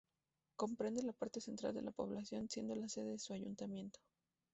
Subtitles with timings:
[0.55, 3.99] Comprende la parte central de la Población, siendo la sede de su ayuntamiento.